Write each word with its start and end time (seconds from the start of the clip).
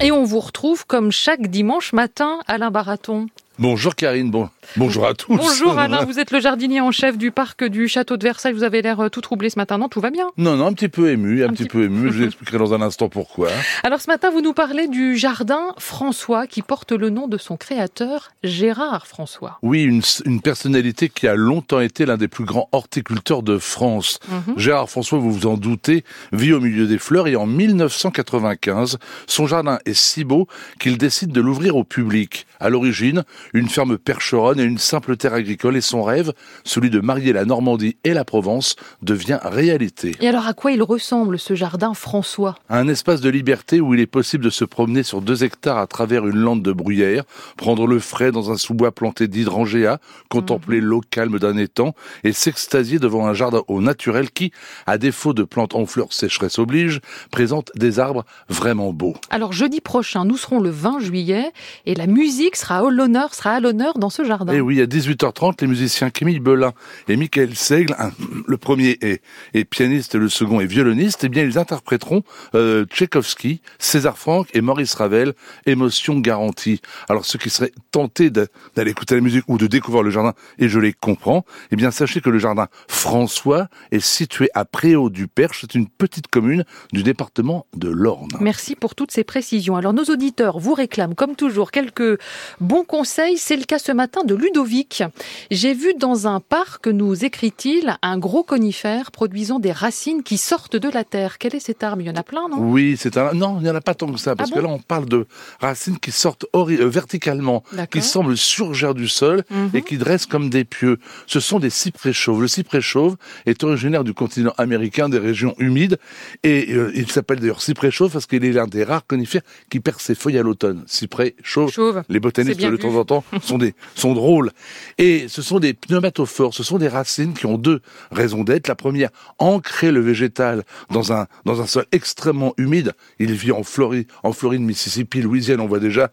Et 0.00 0.12
on 0.12 0.22
vous 0.22 0.38
retrouve 0.38 0.86
comme 0.86 1.10
chaque 1.10 1.48
dimanche 1.48 1.92
matin, 1.92 2.38
Alain 2.46 2.70
Baraton. 2.70 3.26
Bonjour 3.60 3.96
Karine, 3.96 4.30
bon, 4.30 4.48
bonjour 4.76 5.04
à 5.04 5.14
tous. 5.14 5.36
Bonjour 5.36 5.76
Alain, 5.80 6.04
vous 6.04 6.20
êtes 6.20 6.30
le 6.30 6.38
jardinier 6.38 6.80
en 6.80 6.92
chef 6.92 7.18
du 7.18 7.32
parc 7.32 7.64
du 7.64 7.88
château 7.88 8.16
de 8.16 8.22
Versailles. 8.22 8.52
Vous 8.52 8.62
avez 8.62 8.82
l'air 8.82 9.00
euh, 9.00 9.08
tout 9.08 9.20
troublé 9.20 9.50
ce 9.50 9.58
matin, 9.58 9.78
non 9.78 9.88
Tout 9.88 10.00
va 10.00 10.10
bien 10.10 10.28
Non, 10.36 10.54
non, 10.54 10.66
un 10.66 10.72
petit 10.72 10.88
peu 10.88 11.10
ému, 11.10 11.42
un, 11.42 11.48
petit, 11.48 11.64
peu 11.64 11.82
ému. 11.82 12.08
Je 12.12 12.18
vous 12.18 12.24
expliquerai 12.24 12.58
dans 12.58 12.72
un 12.72 12.80
instant 12.80 13.08
pourquoi. 13.08 13.48
Alors 13.82 14.00
ce 14.00 14.06
matin, 14.06 14.30
vous 14.30 14.42
nous 14.42 14.52
parlez 14.52 14.86
du 14.86 15.16
jardin 15.16 15.74
François 15.78 16.46
qui 16.46 16.62
porte 16.62 16.92
le 16.92 17.10
nom 17.10 17.26
de 17.26 17.36
son 17.36 17.56
créateur, 17.56 18.30
Gérard 18.44 19.08
François. 19.08 19.58
Oui, 19.62 19.82
une, 19.82 20.02
une 20.24 20.40
personnalité 20.40 21.08
qui 21.08 21.26
a 21.26 21.34
longtemps 21.34 21.80
été 21.80 22.06
l'un 22.06 22.16
des 22.16 22.28
plus 22.28 22.44
grands 22.44 22.68
horticulteurs 22.70 23.42
de 23.42 23.58
France. 23.58 24.20
Mhm. 24.28 24.54
Gérard 24.56 24.88
François, 24.88 25.18
vous 25.18 25.32
vous 25.32 25.46
en 25.48 25.56
doutez, 25.56 26.04
vit 26.32 26.52
au 26.52 26.60
milieu 26.60 26.86
des 26.86 26.98
fleurs 26.98 27.26
et 27.26 27.34
en 27.34 27.46
1995, 27.46 28.98
son 29.26 29.48
jardin 29.48 29.80
est 29.84 29.98
si 29.98 30.22
beau 30.22 30.46
qu'il 30.78 30.96
décide 30.96 31.32
de 31.32 31.40
l'ouvrir 31.40 31.74
au 31.74 31.82
public. 31.82 32.46
À 32.60 32.70
l'origine, 32.70 33.24
une 33.54 33.68
ferme 33.68 33.98
percheronne 33.98 34.60
et 34.60 34.64
une 34.64 34.78
simple 34.78 35.16
terre 35.16 35.34
agricole 35.34 35.76
et 35.76 35.80
son 35.80 36.02
rêve, 36.02 36.32
celui 36.64 36.90
de 36.90 37.00
marier 37.00 37.32
la 37.32 37.44
Normandie 37.44 37.96
et 38.04 38.14
la 38.14 38.24
Provence, 38.24 38.76
devient 39.02 39.38
réalité. 39.42 40.12
Et 40.20 40.28
alors 40.28 40.46
à 40.46 40.54
quoi 40.54 40.72
il 40.72 40.82
ressemble 40.82 41.38
ce 41.38 41.54
jardin 41.54 41.94
François? 41.94 42.56
Un 42.68 42.88
espace 42.88 43.20
de 43.20 43.28
liberté 43.28 43.80
où 43.80 43.94
il 43.94 44.00
est 44.00 44.06
possible 44.06 44.44
de 44.44 44.50
se 44.50 44.64
promener 44.64 45.02
sur 45.02 45.20
deux 45.20 45.44
hectares 45.44 45.78
à 45.78 45.86
travers 45.86 46.26
une 46.26 46.38
lande 46.38 46.62
de 46.62 46.72
bruyère, 46.72 47.24
prendre 47.56 47.86
le 47.86 47.98
frais 47.98 48.32
dans 48.32 48.50
un 48.50 48.56
sous-bois 48.56 48.92
planté 48.92 49.28
d'hydrangea, 49.28 49.98
contempler 50.28 50.80
l'eau 50.80 51.00
calme 51.10 51.38
d'un 51.38 51.56
étang 51.56 51.94
et 52.24 52.32
s'extasier 52.32 52.98
devant 52.98 53.26
un 53.26 53.34
jardin 53.34 53.62
au 53.68 53.80
naturel 53.80 54.30
qui, 54.30 54.52
à 54.86 54.98
défaut 54.98 55.32
de 55.32 55.42
plantes 55.42 55.74
en 55.74 55.86
fleurs 55.86 56.12
sécheresse 56.12 56.58
oblige, 56.58 57.00
présente 57.30 57.70
des 57.74 57.98
arbres 57.98 58.24
vraiment 58.48 58.92
beaux. 58.92 59.14
Alors 59.30 59.52
jeudi 59.52 59.80
prochain, 59.80 60.24
nous 60.24 60.36
serons 60.36 60.60
le 60.60 60.70
20 60.70 61.00
juillet 61.00 61.52
et 61.86 61.94
la 61.94 62.06
musique 62.06 62.56
sera 62.56 62.78
à 62.78 62.90
l'honneur, 62.90 63.34
sera 63.38 63.52
à 63.52 63.60
l'honneur 63.60 63.98
dans 63.98 64.10
ce 64.10 64.24
jardin. 64.24 64.52
Et 64.52 64.56
Eh 64.56 64.60
oui, 64.60 64.80
à 64.80 64.86
18h30, 64.86 65.60
les 65.62 65.66
musiciens 65.66 66.10
Camille 66.10 66.40
Belin 66.40 66.72
et 67.08 67.16
Michael 67.16 67.54
Seigle, 67.54 67.94
un- 67.98 68.10
le 68.46 68.56
premier 68.58 68.98
est, 69.00 69.64
pianiste 69.64 70.14
le 70.14 70.28
second 70.28 70.60
est 70.60 70.66
violoniste, 70.66 71.24
eh 71.24 71.28
bien 71.28 71.44
ils 71.44 71.58
interpréteront 71.58 72.22
euh, 72.54 72.84
Tchaïkovski, 72.86 73.60
César 73.78 74.18
Franck 74.18 74.48
et 74.54 74.60
Maurice 74.60 74.94
Ravel, 74.94 75.34
Émotion 75.66 76.18
garantie. 76.20 76.80
Alors 77.08 77.24
ceux 77.24 77.38
qui 77.38 77.50
seraient 77.50 77.72
tentés 77.90 78.30
d'aller 78.30 78.90
écouter 78.90 79.14
la 79.14 79.20
musique 79.20 79.44
ou 79.48 79.56
de 79.58 79.66
découvrir 79.66 80.02
le 80.02 80.10
jardin, 80.10 80.34
et 80.58 80.68
je 80.68 80.78
les 80.80 80.92
comprends, 80.92 81.44
eh 81.70 81.76
bien 81.76 81.90
sachez 81.90 82.20
que 82.20 82.30
le 82.30 82.38
jardin 82.38 82.66
François 82.88 83.68
est 83.92 84.00
situé 84.00 84.48
à 84.54 84.64
Préau 84.64 85.10
du 85.10 85.28
Perche, 85.28 85.60
c'est 85.62 85.74
une 85.74 85.88
petite 85.88 86.26
commune 86.28 86.64
du 86.92 87.02
département 87.02 87.66
de 87.76 87.88
l'Orne. 87.88 88.28
Merci 88.40 88.74
pour 88.74 88.94
toutes 88.94 89.12
ces 89.12 89.24
précisions. 89.24 89.76
Alors 89.76 89.92
nos 89.92 90.04
auditeurs 90.04 90.58
vous 90.58 90.74
réclament 90.74 91.14
comme 91.14 91.36
toujours 91.36 91.70
quelques 91.70 92.18
bons 92.60 92.84
conseils. 92.84 93.27
C'est 93.36 93.56
le 93.56 93.64
cas 93.64 93.78
ce 93.78 93.92
matin 93.92 94.24
de 94.24 94.34
Ludovic. 94.34 95.02
J'ai 95.50 95.74
vu 95.74 95.94
dans 95.94 96.26
un 96.26 96.40
parc, 96.40 96.86
nous 96.88 97.24
écrit-il, 97.24 97.96
un 98.02 98.18
gros 98.18 98.42
conifère 98.42 99.10
produisant 99.10 99.58
des 99.58 99.72
racines 99.72 100.22
qui 100.22 100.38
sortent 100.38 100.76
de 100.76 100.88
la 100.88 101.04
terre. 101.04 101.38
Quel 101.38 101.54
est 101.54 101.60
cet 101.60 101.82
arbre 101.82 102.02
Il 102.02 102.06
y 102.06 102.10
en 102.10 102.16
a 102.16 102.22
plein, 102.22 102.48
non? 102.48 102.58
Oui, 102.58 102.96
c'est 102.98 103.16
un. 103.16 103.32
Non, 103.34 103.58
il 103.60 103.64
n'y 103.64 103.70
en 103.70 103.74
a 103.74 103.80
pas 103.80 103.94
tant 103.94 104.10
que 104.10 104.18
ça, 104.18 104.34
parce 104.36 104.50
Ah 104.52 104.56
que 104.56 104.60
là, 104.60 104.68
on 104.68 104.78
parle 104.78 105.06
de 105.06 105.26
racines 105.60 105.98
qui 105.98 106.10
sortent 106.10 106.46
euh, 106.54 106.88
verticalement, 106.88 107.62
qui 107.90 108.02
semblent 108.02 108.36
surgir 108.36 108.94
du 108.94 109.08
sol 109.08 109.44
Mhm. 109.50 109.70
et 109.74 109.82
qui 109.82 109.98
dressent 109.98 110.26
comme 110.26 110.50
des 110.50 110.64
pieux. 110.64 110.98
Ce 111.26 111.40
sont 111.40 111.58
des 111.58 111.70
cyprès 111.70 112.12
chauves. 112.12 112.40
Le 112.42 112.48
cyprès 112.48 112.80
chauve 112.80 113.16
est 113.46 113.62
originaire 113.64 114.04
du 114.04 114.14
continent 114.14 114.52
américain, 114.58 115.08
des 115.08 115.18
régions 115.18 115.54
humides, 115.58 115.98
et 116.42 116.72
euh, 116.74 116.90
il 116.94 117.10
s'appelle 117.10 117.40
d'ailleurs 117.40 117.62
cyprès 117.62 117.90
chauve 117.90 118.12
parce 118.12 118.26
qu'il 118.26 118.44
est 118.44 118.52
l'un 118.52 118.66
des 118.66 118.84
rares 118.84 119.06
conifères 119.06 119.42
qui 119.70 119.80
perd 119.80 120.00
ses 120.00 120.14
feuilles 120.14 120.38
à 120.38 120.42
l'automne. 120.42 120.84
Cyprès 120.86 121.34
chauve. 121.42 121.70
Chauve. 121.70 122.02
Les 122.08 122.20
botanistes, 122.20 122.60
de 122.60 122.76
temps 122.76 122.94
en 122.94 123.04
temps, 123.04 123.17
sont 123.42 123.58
des 123.58 123.74
sont 123.94 124.14
drôles. 124.14 124.50
Et 124.98 125.26
ce 125.28 125.42
sont 125.42 125.58
des 125.58 125.74
pneumatophores. 125.74 126.54
Ce 126.54 126.62
sont 126.62 126.78
des 126.78 126.88
racines 126.88 127.34
qui 127.34 127.46
ont 127.46 127.58
deux 127.58 127.80
raisons 128.10 128.44
d'être. 128.44 128.68
La 128.68 128.74
première, 128.74 129.10
ancrer 129.38 129.90
le 129.92 130.00
végétal 130.00 130.64
dans 130.90 131.12
un 131.12 131.26
dans 131.44 131.60
un 131.60 131.66
sol 131.66 131.84
extrêmement 131.92 132.54
humide. 132.56 132.92
Il 133.18 133.32
vit 133.32 133.52
en 133.52 133.62
Floride, 133.62 134.08
en 134.22 134.32
Floride, 134.32 134.60
Mississippi, 134.60 135.20
Louisiane. 135.22 135.60
On 135.60 135.66
voit 135.66 135.78
déjà. 135.80 136.10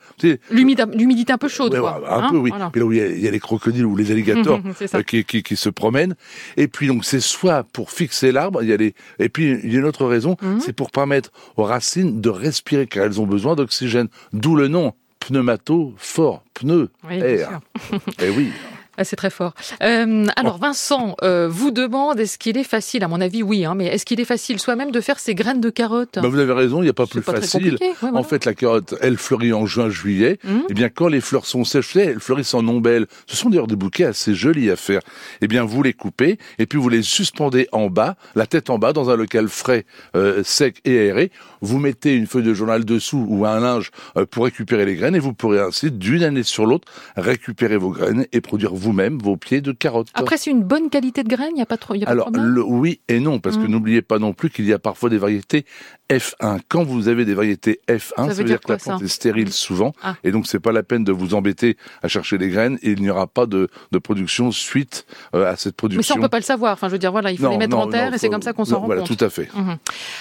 L'humidité 0.52 1.34
un 1.34 1.38
peu 1.38 1.48
chaude, 1.48 1.74
ouais, 1.74 1.80
quoi. 1.80 2.00
ouais, 2.02 2.08
un 2.08 2.24
Hein 2.26 2.30
peu, 2.32 2.38
oui. 2.38 2.50
Voilà. 2.50 2.70
Puis 2.72 2.80
là 2.80 2.86
où 2.86 2.92
il 2.92 2.98
y, 2.98 3.02
a, 3.02 3.08
il 3.08 3.20
y 3.22 3.28
a 3.28 3.32
les 3.32 3.40
crocodiles 3.40 3.86
ou 3.86 3.96
les 3.96 4.12
alligators 4.12 4.62
euh, 4.96 5.02
qui, 5.04 5.24
qui, 5.24 5.44
qui 5.44 5.56
se 5.56 5.70
promènent. 5.70 6.16
Et 6.58 6.68
puis 6.68 6.88
donc 6.88 7.06
c'est 7.06 7.20
soit 7.20 7.64
pour 7.64 7.92
fixer 7.92 8.32
l'arbre, 8.32 8.64
il 8.64 8.70
y 8.70 8.74
a 8.74 8.78
les. 8.78 8.94
Et 9.20 9.30
puis 9.30 9.60
il 9.64 9.72
y 9.74 9.76
a 9.76 9.80
une 9.80 9.86
autre 9.86 10.06
raison, 10.06 10.36
Mhm. 10.42 10.60
c'est 10.60 10.74
pour 10.74 10.92
permettre 10.92 11.32
aux 11.58 11.64
racines 11.64 12.22
de 12.22 12.30
respirer 12.30 12.88
car 12.88 13.06
elles 13.06 13.20
ont 13.22 13.26
besoin 13.28 13.56
d'oxygène. 13.56 14.08
D'où 14.34 14.56
le 14.56 14.68
nom 14.68 14.94
pneumato-fort, 15.28 16.44
pneu, 16.54 16.90
Oui, 17.08 17.16
air. 17.22 17.60
sûr. 17.90 18.00
Eh 18.20 18.30
oui. 18.30 18.52
Ah, 18.98 19.04
c'est 19.04 19.16
très 19.16 19.30
fort. 19.30 19.54
Euh, 19.84 20.26
alors 20.36 20.58
Vincent 20.58 21.16
euh, 21.22 21.48
vous 21.50 21.72
demande 21.72 22.20
est-ce 22.20 22.38
qu'il 22.38 22.58
est 22.58 22.64
facile, 22.64 23.04
à 23.04 23.08
mon 23.08 23.20
avis 23.22 23.44
oui, 23.44 23.66
hein, 23.66 23.76
mais 23.76 23.88
est-ce 23.88 24.06
qu'il 24.06 24.20
est 24.20 24.26
facile 24.26 24.60
soi-même 24.60 24.92
de 24.92 25.02
faire 25.02 25.20
ses 25.20 25.36
graines 25.36 25.62
de 25.62 25.70
carottes? 25.70 26.20
Bah, 26.22 26.28
vous 26.28 26.40
avez 26.40 26.54
raison, 26.54 26.82
il 26.82 26.86
n'y 26.86 26.90
a 26.90 26.94
pas 26.94 27.06
plus 27.06 27.22
pas 27.22 27.34
facile. 27.34 27.72
compliqué, 27.72 27.86
ouais, 27.86 27.96
voilà. 28.02 28.18
En 28.18 28.24
fait, 28.24 28.46
la 28.46 28.54
carotte, 28.54 28.96
elle 29.02 29.18
fleurit 29.18 29.54
en 29.54 29.66
juin, 29.66 29.90
juillet. 29.90 30.40
Mhm. 30.44 30.64
Eh 30.70 30.74
bien, 30.74 30.90
quand 30.90 31.08
les 31.08 31.22
fleurs 31.22 31.46
sont 31.46 31.64
sèches, 31.66 31.94
vous 31.94 32.00
elles 32.00 32.20
fleurissent 32.20 32.54
en 32.54 32.68
ombelles. 32.68 33.08
Ce 33.28 33.36
sont 33.36 33.50
d'ailleurs 33.50 33.68
des 33.68 33.76
bouquets 33.76 34.06
assez 34.06 34.34
jolis 34.34 34.72
à 34.72 34.76
faire. 34.76 35.02
Eh 35.42 35.48
bien, 35.48 35.64
vous 35.64 35.84
les 35.84 35.94
coupez 35.94 36.38
et 36.60 36.66
puis 36.66 36.80
vous 36.80 36.90
les 36.90 37.04
suspendez 37.04 37.68
en 37.72 37.90
bas, 37.90 38.16
la 38.36 38.48
tête 38.48 38.70
en 38.70 38.78
bas, 38.78 38.94
dans 38.94 39.10
un 39.10 39.16
local 39.16 39.48
frais, 39.50 39.86
euh, 40.16 40.44
sec 40.44 40.82
et 40.86 40.98
aéré. 41.00 41.32
Vous 41.62 41.80
mettez 41.80 42.16
une 42.16 42.28
feuille 42.28 42.44
de 42.44 42.54
journal 42.54 42.86
dessous 42.86 43.26
ou 43.28 43.46
un 43.46 43.60
linge 43.60 43.92
pour 44.32 44.46
récupérer 44.46 44.86
les 44.86 44.96
graines 44.96 45.16
et 45.16 45.20
vous 45.20 45.34
pourrez 45.34 45.60
ainsi, 45.60 45.92
d'une 45.92 46.24
année 46.24 46.44
sur 46.44 46.66
l'autre, 46.66 46.88
récupérer 47.18 47.78
vos 47.78 47.90
graines 47.90 48.26
et 48.32 48.42
produire 48.42 48.74
vous-même 48.86 49.18
vos 49.18 49.36
pieds 49.38 49.62
de 49.62 49.72
carottes. 49.72 50.08
Après 50.14 50.38
c'est 50.38 50.52
une 50.52 50.64
bonne 50.64 50.90
qualité 50.90 51.24
de 51.24 51.30
graines, 51.30 51.52
il 51.56 51.60
y 51.60 51.62
a 51.62 51.66
pas 51.66 51.78
trop, 51.78 51.96
il 51.96 52.02
y 52.02 52.04
a 52.04 52.06
pas 52.06 52.12
de 52.12 52.16
Alors, 52.16 52.26
problème 52.32 52.46
le 52.54 52.64
oui 52.64 53.00
et 53.08 53.20
non, 53.20 53.40
parce 53.40 53.58
que 53.58 53.64
Mhm. 53.64 53.72
n'oubliez 53.72 54.02
pas 54.02 54.20
non 54.20 54.34
plus 54.34 54.50
qu'il 54.50 54.66
y 54.66 54.74
a 54.74 54.80
parfois 54.80 55.10
des 55.10 55.18
variétés 55.18 55.66
F1. 56.12 56.60
Quand 56.70 56.84
vous 56.84 57.08
avez 57.08 57.26
des 57.26 57.34
variétés 57.34 57.80
F1, 57.90 58.14
ça, 58.16 58.24
veut 58.24 58.28
veut 58.30 58.36
dire 58.36 58.46
dire 58.46 58.60
que 58.62 58.72
la 58.74 58.78
quoi, 58.78 58.84
plante 58.84 59.00
ça 59.00 59.06
est 59.06 59.08
stérile 59.08 59.52
souvent, 59.52 59.94
Ah. 60.04 60.16
et 60.24 60.32
donc 60.32 60.46
c'est 60.48 60.60
pas 60.60 60.72
la 60.72 60.84
peine 60.84 61.04
de 61.04 61.12
vous 61.12 61.34
embêter 61.34 61.78
à 62.04 62.08
chercher 62.08 62.38
les 62.38 62.50
graines, 62.50 62.78
et 62.84 62.92
il 62.92 63.02
n'y 63.02 63.10
aura 63.10 63.26
pas 63.28 63.48
de, 63.48 63.70
de 63.92 63.98
production 63.98 64.52
suite 64.52 65.06
euh, 65.34 65.52
à 65.52 65.56
cette 65.56 65.76
production. 65.76 66.00
Mais 66.00 66.04
ça 66.04 66.16
on 66.18 66.22
peut 66.22 66.30
pas 66.30 66.38
le 66.40 66.44
savoir. 66.44 66.74
Enfin 66.74 66.88
je 66.88 66.94
veux 66.94 67.00
dire 67.00 67.12
voilà, 67.12 67.32
il 67.32 67.38
faut 67.38 67.46
Non, 67.46 67.52
les 67.52 67.58
mettre 67.58 67.76
non, 67.76 67.84
en 67.84 67.88
terre 67.90 68.10
non, 68.12 68.16
et 68.16 68.20
c'est 68.20 68.30
comme 68.30 68.42
ça 68.44 68.54
qu'on 68.54 68.66
s'en 68.66 68.80
rend 68.82 68.86
Voilà, 68.86 69.02
compte. 69.02 69.18
tout 69.18 69.26
à 69.26 69.30
fait. 69.30 69.50
Mhm. 69.56 69.78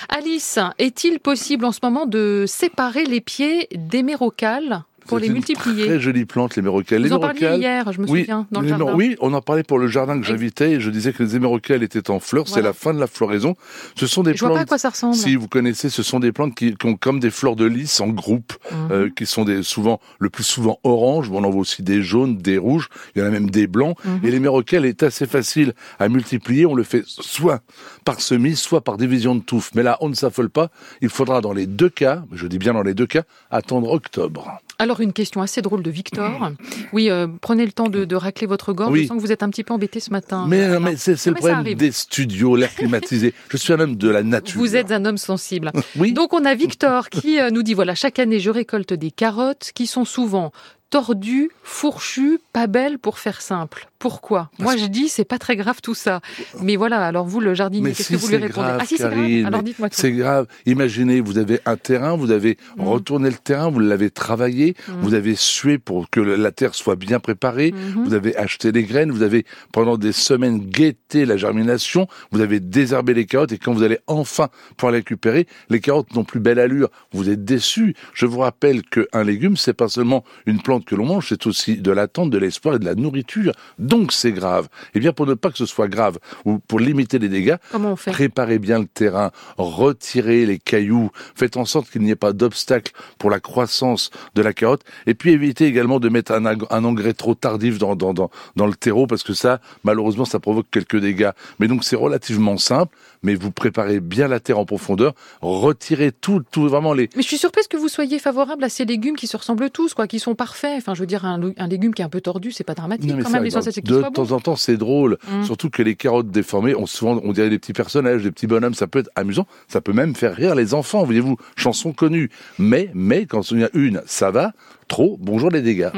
Alice, 0.08 0.58
est-il 0.78 1.20
possible 1.20 1.64
en 1.66 1.72
ce 1.72 1.80
moment 1.82 2.06
de 2.06 2.44
séparer 2.46 3.04
les 3.04 3.20
pieds 3.20 3.68
d'hémérocales 3.74 4.84
pour 5.06 5.18
C'est 5.18 5.22
les 5.22 5.26
une 5.28 5.34
multiplier 5.34 5.86
Très 5.86 6.00
jolie 6.00 6.24
plante, 6.24 6.56
l'hémérocale. 6.56 7.06
Vous 7.06 7.12
en 7.12 7.20
parliez 7.20 7.56
hier, 7.56 7.92
je 7.92 8.00
me 8.00 8.06
oui, 8.08 8.20
souviens, 8.20 8.46
dans 8.50 8.60
le 8.60 8.66
les 8.66 8.72
hémé- 8.72 8.78
jardin. 8.78 8.94
oui, 8.94 9.16
on 9.20 9.32
en 9.34 9.40
parlait 9.40 9.62
pour 9.62 9.78
le 9.78 9.86
jardin 9.86 10.18
que 10.18 10.26
j'invitais 10.26 10.72
et 10.72 10.80
je 10.80 10.90
disais 10.90 11.12
que 11.12 11.22
les 11.22 11.36
hémérocales 11.36 11.82
étaient 11.82 12.10
en 12.10 12.20
fleurs. 12.20 12.48
C'est 12.48 12.62
la 12.62 12.72
fin 12.72 12.94
de 12.94 13.00
la 13.00 13.06
floraison. 13.06 13.54
Ce 13.96 14.06
sont 14.06 14.22
des 14.22 14.34
Je 14.34 14.40
vois 14.40 14.48
pas 14.48 14.54
à 14.54 14.56
plantes. 14.58 14.68
quoi 14.68 14.78
ça 14.78 14.90
ressemble. 14.90 15.14
Si 15.14 15.36
vous 15.36 15.48
connaissez, 15.48 15.88
ce 15.90 16.02
sont 16.02 16.20
des 16.20 16.32
plantes 16.32 16.54
qui, 16.54 16.74
qui 16.76 16.86
ont 16.86 16.96
comme 16.96 17.20
des 17.20 17.30
fleurs 17.30 17.56
de 17.56 17.64
lys 17.64 18.00
en 18.00 18.08
groupe, 18.08 18.52
Mhm. 18.70 18.88
euh, 18.92 19.10
qui 19.14 19.26
sont 19.26 19.44
des, 19.44 19.62
souvent, 19.62 20.00
le 20.18 20.30
plus 20.30 20.44
souvent 20.44 20.78
orange. 20.84 21.30
On 21.32 21.44
en 21.44 21.50
voit 21.50 21.60
aussi 21.60 21.82
des 21.82 22.02
jaunes, 22.02 22.36
des 22.38 22.58
rouges. 22.58 22.88
Il 23.14 23.20
y 23.20 23.22
en 23.22 23.26
a 23.26 23.30
même 23.30 23.50
des 23.50 23.66
blancs. 23.66 23.96
Mhm. 24.04 24.20
Et 24.24 24.30
l'hémérocale 24.30 24.84
est 24.86 25.02
assez 25.02 25.26
facile 25.26 25.72
à 25.98 26.08
multiplier. 26.08 26.66
On 26.66 26.74
le 26.74 26.82
fait 26.82 27.02
soit 27.06 27.60
par 28.04 28.20
semis, 28.20 28.56
soit 28.56 28.82
par 28.82 28.96
division 28.96 29.34
de 29.34 29.40
touffe. 29.42 29.70
Mais 29.74 29.82
là, 29.82 29.98
on 30.00 30.08
ne 30.08 30.14
s'affole 30.14 30.50
pas. 30.50 30.70
Il 31.00 31.08
faudra 31.08 31.40
dans 31.40 31.52
les 31.52 31.66
deux 31.66 31.88
cas, 31.88 32.22
je 32.32 32.46
dis 32.46 32.58
bien 32.58 32.72
dans 32.74 32.82
les 32.82 32.94
deux 32.94 33.06
cas, 33.06 33.22
attendre 33.50 33.90
octobre. 33.90 34.60
Alors 34.78 35.00
une 35.00 35.12
question 35.12 35.40
assez 35.40 35.62
drôle 35.62 35.82
de 35.82 35.90
Victor. 35.90 36.50
Oui, 36.92 37.10
euh, 37.10 37.26
prenez 37.40 37.64
le 37.64 37.72
temps 37.72 37.88
de, 37.88 38.04
de 38.04 38.16
racler 38.16 38.46
votre 38.46 38.72
gorge. 38.72 38.92
Oui. 38.92 39.02
Je 39.02 39.08
sens 39.08 39.16
que 39.16 39.22
vous 39.22 39.32
êtes 39.32 39.42
un 39.42 39.50
petit 39.50 39.64
peu 39.64 39.72
embêté 39.74 40.00
ce 40.00 40.10
matin. 40.10 40.46
Mais, 40.48 40.62
Euh, 40.64 40.80
mais 40.80 40.96
c'est 40.96 41.26
le 41.26 41.34
problème 41.34 41.58
arrive. 41.60 41.76
des 41.76 41.92
studios, 41.92 42.56
l'air 42.56 42.74
climatisé. 42.74 43.34
je 43.50 43.56
suis 43.56 43.72
un 43.72 43.80
homme 43.80 43.96
de 43.96 44.08
la 44.08 44.22
nature. 44.22 44.58
Vous 44.60 44.76
êtes 44.76 44.90
un 44.92 45.04
homme 45.04 45.18
sensible. 45.18 45.70
Oui. 45.96 46.12
Donc 46.12 46.32
on 46.32 46.44
a 46.44 46.54
Victor 46.54 47.08
qui 47.08 47.38
euh, 47.40 47.50
nous 47.50 47.62
dit 47.62 47.74
voilà 47.74 47.94
chaque 47.94 48.18
année 48.18 48.40
je 48.40 48.50
récolte 48.50 48.92
des 48.94 49.10
carottes 49.12 49.70
qui 49.74 49.86
sont 49.86 50.04
souvent 50.04 50.50
tordues, 50.90 51.50
fourchues, 51.62 52.40
pas 52.52 52.66
belles 52.66 52.98
pour 52.98 53.18
faire 53.18 53.40
simple. 53.42 53.88
Pourquoi? 54.08 54.50
Moi 54.58 54.76
je 54.76 54.84
dis 54.84 55.08
c'est 55.08 55.24
pas 55.24 55.38
très 55.38 55.56
grave 55.56 55.78
tout 55.82 55.94
ça. 55.94 56.20
Mais 56.60 56.76
voilà 56.76 57.06
alors 57.06 57.24
vous 57.24 57.40
le 57.40 57.54
jardinier 57.54 57.92
qu'est-ce 57.92 58.08
si 58.08 58.12
que 58.12 58.18
vous 58.18 58.28
lui 58.28 58.36
répondez? 58.36 58.52
grave, 58.68 58.78
Ah 58.82 58.84
si 58.84 58.98
c'est 58.98 59.08
grave. 59.08 59.46
Alors 59.46 59.62
dites-moi 59.62 59.88
tout. 59.88 59.96
C'est 59.98 60.12
grave. 60.12 60.46
Imaginez, 60.66 61.22
vous 61.22 61.38
avez 61.38 61.60
un 61.64 61.78
terrain, 61.78 62.14
vous 62.14 62.30
avez 62.30 62.58
Mhm. 62.76 62.86
retourné 62.86 63.30
le 63.30 63.36
terrain, 63.36 63.70
vous 63.70 63.78
l'avez 63.80 64.10
travaillé, 64.10 64.74
Mhm. 64.88 64.94
vous 65.00 65.14
avez 65.14 65.34
sué 65.36 65.78
pour 65.78 66.10
que 66.10 66.20
la 66.20 66.52
terre 66.52 66.74
soit 66.74 66.96
bien 66.96 67.18
préparée, 67.18 67.72
Mhm. 67.72 68.04
vous 68.04 68.12
avez 68.12 68.36
acheté 68.36 68.72
les 68.72 68.82
graines, 68.84 69.10
vous 69.10 69.22
avez 69.22 69.46
pendant 69.72 69.96
des 69.96 70.12
semaines 70.12 70.58
guetté 70.58 71.24
la 71.24 71.38
germination, 71.38 72.06
vous 72.30 72.42
avez 72.42 72.60
désherbé 72.60 73.14
les 73.14 73.24
carottes 73.24 73.52
et 73.52 73.58
quand 73.58 73.72
vous 73.72 73.84
allez 73.84 74.00
enfin 74.06 74.48
pouvoir 74.76 74.92
les 74.92 74.98
récupérer, 74.98 75.46
les 75.70 75.80
carottes 75.80 76.14
n'ont 76.14 76.24
plus 76.24 76.40
belle 76.40 76.58
allure. 76.58 76.90
Vous 77.14 77.30
êtes 77.30 77.42
déçu. 77.42 77.94
Je 78.12 78.26
vous 78.26 78.40
rappelle 78.40 78.82
qu'un 78.82 79.24
légume, 79.24 79.56
c'est 79.56 79.72
pas 79.72 79.88
seulement 79.88 80.24
une 80.44 80.60
plante 80.60 80.84
que 80.84 80.94
l'on 80.94 81.06
mange, 81.06 81.30
c'est 81.30 81.46
aussi 81.46 81.78
de 81.78 81.90
l'attente, 81.90 82.28
de 82.28 82.36
l'espoir 82.36 82.74
et 82.74 82.78
de 82.78 82.84
la 82.84 82.94
nourriture. 82.94 83.52
Donc, 83.78 83.93
donc 83.94 84.12
c'est 84.12 84.32
grave. 84.32 84.68
Et 84.94 84.98
bien 84.98 85.12
pour 85.12 85.24
ne 85.26 85.34
pas 85.34 85.50
que 85.50 85.58
ce 85.58 85.66
soit 85.66 85.86
grave 85.86 86.18
ou 86.44 86.58
pour 86.58 86.80
limiter 86.80 87.20
les 87.20 87.28
dégâts, 87.28 87.56
on 87.72 87.94
fait 87.94 88.10
préparez 88.10 88.58
bien 88.58 88.80
le 88.80 88.86
terrain, 88.86 89.30
retirez 89.56 90.46
les 90.46 90.58
cailloux, 90.58 91.10
faites 91.36 91.56
en 91.56 91.64
sorte 91.64 91.88
qu'il 91.90 92.02
n'y 92.02 92.10
ait 92.10 92.16
pas 92.16 92.32
d'obstacle 92.32 92.92
pour 93.18 93.30
la 93.30 93.38
croissance 93.38 94.10
de 94.34 94.42
la 94.42 94.52
carotte, 94.52 94.82
et 95.06 95.14
puis 95.14 95.30
évitez 95.30 95.66
également 95.66 96.00
de 96.00 96.08
mettre 96.08 96.32
un, 96.32 96.84
engrais 96.84 97.14
trop 97.14 97.36
tardif 97.36 97.78
dans, 97.78 97.94
dans, 97.94 98.12
dans, 98.12 98.30
dans 98.56 98.66
le 98.66 98.74
terreau, 98.74 99.06
parce 99.06 99.22
que 99.22 99.32
ça, 99.32 99.60
malheureusement, 99.84 100.24
ça 100.24 100.40
provoque 100.40 100.66
quelques 100.72 100.98
dégâts. 100.98 101.30
Mais 101.60 101.68
donc 101.68 101.84
c'est 101.84 101.96
relativement 101.96 102.56
simple, 102.56 102.96
mais 103.22 103.36
vous 103.36 103.52
préparez 103.52 104.00
bien 104.00 104.26
la 104.26 104.40
terre 104.40 104.58
en 104.58 104.64
profondeur, 104.64 105.14
retirez 105.40 106.10
tout, 106.10 106.42
tout 106.50 106.68
vraiment 106.68 106.94
les... 106.94 107.08
Mais 107.14 107.22
je 107.22 107.28
suis 107.28 107.38
surprise 107.38 107.68
que 107.68 107.76
vous 107.76 107.88
soyez 107.88 108.18
favorable 108.18 108.64
à 108.64 108.68
ces 108.68 108.84
légumes 108.84 109.16
qui 109.16 109.28
se 109.28 109.36
ressemblent 109.36 109.70
tous, 109.70 109.94
quoi, 109.94 110.08
qui 110.08 110.18
sont 110.18 110.34
parfaits. 110.34 110.78
Enfin, 110.78 110.94
je 110.94 111.00
veux 111.00 111.06
dire, 111.06 111.24
un, 111.24 111.38
légume 111.68 111.94
qui 111.94 112.02
est 112.02 112.04
un 112.04 112.10
peu 112.10 112.20
tordu, 112.20 112.50
c'est 112.50 112.64
pas 112.64 112.74
dramatique 112.74 113.10
Non, 113.10 113.22
quand 113.22 113.30
même. 113.30 113.44
C'est 113.74 113.84
de 113.84 113.92
soit 114.00 114.10
bon. 114.10 114.24
temps 114.24 114.32
en 114.32 114.40
temps, 114.40 114.56
c'est 114.56 114.76
drôle. 114.76 115.18
Mm. 115.30 115.44
Surtout 115.44 115.70
que 115.70 115.82
les 115.82 115.94
carottes 115.96 116.30
déformées, 116.30 116.74
on 116.74 116.86
souvent, 116.86 117.20
on 117.24 117.32
dirait 117.32 117.50
des 117.50 117.58
petits 117.58 117.72
personnages, 117.72 118.22
des 118.22 118.30
petits 118.30 118.46
bonhommes. 118.46 118.74
Ça 118.74 118.86
peut 118.86 119.00
être 119.00 119.10
amusant. 119.14 119.46
Ça 119.68 119.80
peut 119.80 119.92
même 119.92 120.14
faire 120.14 120.34
rire 120.34 120.54
les 120.54 120.74
enfants. 120.74 121.04
Voyez-vous, 121.04 121.36
chanson 121.56 121.92
connue. 121.92 122.30
Mais, 122.58 122.90
mais 122.94 123.26
quand 123.26 123.50
il 123.50 123.60
y 123.60 123.64
a 123.64 123.70
une, 123.74 124.02
ça 124.06 124.30
va. 124.30 124.52
Trop, 124.86 125.16
bonjour 125.18 125.48
les 125.50 125.62
dégâts. 125.62 125.88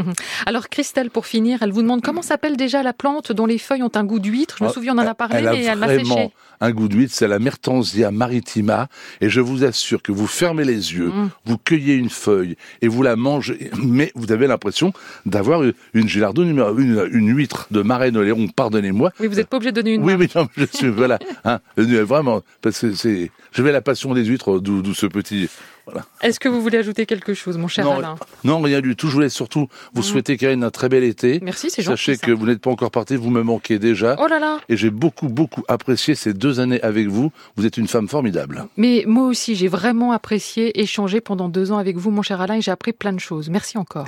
Alors, 0.47 0.69
Christelle, 0.69 1.11
pour 1.11 1.27
finir, 1.27 1.59
elle 1.63 1.73
vous 1.73 1.83
demande 1.83 2.03
comment 2.03 2.23
s'appelle 2.23 2.57
déjà 2.57 2.85
la 2.85 2.93
plante 2.93 3.33
dont 3.33 3.45
les 3.47 3.59
feuilles 3.59 3.83
ont 3.83 3.91
un 3.97 4.05
goût 4.05 4.21
d'huître? 4.21 4.57
Je 4.61 4.65
me 4.65 4.69
Ah, 4.69 4.73
souviens, 4.73 4.95
on 4.97 4.99
en 5.03 5.07
a 5.07 5.15
parlé, 5.15 5.39
elle 5.39 5.49
a 5.49 5.53
mais 5.53 5.65
elle 5.65 5.79
m'a 5.79 5.89
séché. 5.89 6.31
un 6.61 6.71
goût 6.71 6.87
d'huître, 6.87 7.13
c'est 7.13 7.27
la 7.27 7.41
Mertensia 7.41 8.13
maritima, 8.13 8.87
et 9.21 9.29
je 9.29 9.41
vous 9.41 9.65
assure 9.65 10.03
que 10.03 10.13
vous 10.13 10.29
fermez 10.29 10.65
les 10.65 10.95
yeux, 10.95 11.09
Mm. 11.09 11.31
vous 11.47 11.59
cueillez 11.59 11.95
une 11.95 12.11
feuille 12.11 12.57
et 12.81 12.87
vous 12.87 13.03
la 13.03 13.17
mangez, 13.17 13.71
mais 13.83 14.13
vous 14.15 14.31
avez 14.31 14.47
l'impression 14.47 14.93
d'avoir 15.27 15.63
une 15.93 16.09
gilardone, 16.09 16.49
une, 16.79 17.09
une 17.13 17.37
huître 17.37 17.66
de 17.71 17.83
marraine 17.83 18.17
Oléron, 18.17 18.49
pardonnez-moi. 18.49 19.13
Oui, 19.21 19.27
vous 19.27 19.35
n'êtes 19.37 19.49
pas 19.49 19.57
obligé 19.57 19.73
de 19.73 19.77
donner 19.81 19.95
une 19.95 20.03
Oui, 20.05 20.15
oui, 20.15 20.29
non, 20.35 20.49
je 20.57 20.65
suis, 20.65 20.89
voilà, 20.89 21.19
hein, 21.45 21.61
vraiment, 21.77 22.43
parce 22.63 22.81
que 22.81 22.95
c'est, 22.95 23.31
je 23.53 23.63
vais 23.63 23.73
la 23.73 23.81
passion 23.81 24.15
des 24.15 24.25
huîtres, 24.25 24.59
d'où, 24.59 24.95
ce 24.95 25.07
petit, 25.07 25.49
voilà. 25.87 26.05
Est-ce 26.21 26.41
que 26.41 26.49
vous 26.49 26.61
voulez 26.61 26.79
ajouter 26.79 27.07
quelque 27.07 27.33
chose, 27.33 27.57
mon 27.59 27.69
cher 27.69 27.85
Non, 27.85 27.99
Alain 27.99 28.17
Non, 28.43 28.61
rien 28.61 28.81
du 28.81 28.97
tout, 28.97 29.07
je 29.09 29.13
voulais 29.13 29.29
surtout 29.29 29.69
vous 29.95 30.01
Mm. 30.01 30.05
souhaiter, 30.05 30.37
Karine, 30.37 30.65
un 30.65 30.71
très 30.71 30.89
bel 30.89 31.05
été. 31.05 31.39
Merci, 31.43 31.71
c'est 31.71 31.83
gentil. 31.83 31.97
Sachez 31.97 32.17
ça. 32.17 32.27
que 32.27 32.33
vous 32.33 32.47
n'êtes 32.47 32.61
pas 32.61 32.71
encore 32.71 32.91
parti, 32.91 33.15
vous 33.15 33.31
me 33.31 33.43
manquez 33.43 33.79
déjà. 33.79 34.17
Oh 34.19 34.27
là 34.27 34.41
là 34.41 34.59
Et 34.69 34.77
j'ai 34.77 34.91
beaucoup, 34.91 35.29
beaucoup 35.29 35.63
apprécié 35.69 36.15
ces 36.17 36.35
deux 36.35 36.59
années 36.59 36.83
avec 36.83 37.07
vous. 37.07 37.31
Vous 37.57 37.67
êtes 37.67 37.77
une 37.77 37.87
femme 37.87 38.09
formidable. 38.09 38.65
Mais 38.77 39.05
moi 39.07 39.27
aussi, 39.29 39.55
j'ai 39.55 39.69
vraiment 39.69 40.11
apprécié 40.13 40.81
échanger 40.81 41.21
pendant 41.21 41.49
deux 41.49 41.71
ans 41.71 41.79
avec 41.79 41.97
vous, 41.97 42.11
mon 42.11 42.23
cher 42.23 42.41
Alain, 42.41 42.55
et 42.57 42.61
j'ai 42.63 42.73
appris 42.73 42.93
plein 42.93 43.13
de 43.13 43.21
choses. 43.21 43.49
Merci 43.49 43.79
encore. 43.79 44.05